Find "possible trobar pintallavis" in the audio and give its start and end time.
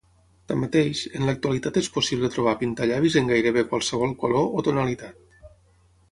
1.97-3.17